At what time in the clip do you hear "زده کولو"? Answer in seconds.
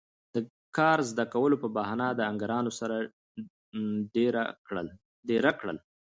1.11-1.55